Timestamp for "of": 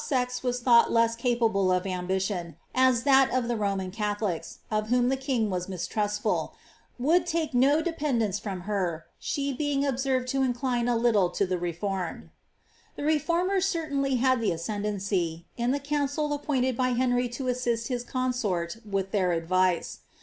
1.71-1.85, 3.31-3.47, 4.71-4.87